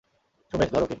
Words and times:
সুমেশ, 0.51 0.69
ধর 0.71 0.81
ওকে। 0.81 0.89